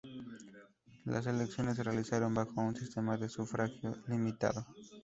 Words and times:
Las 1.05 1.27
elecciones 1.27 1.75
se 1.75 1.83
realizaron 1.83 2.33
bajo 2.33 2.59
un 2.59 2.75
sistema 2.75 3.17
de 3.17 3.29
sufragio 3.29 3.97
limitado. 4.07 4.65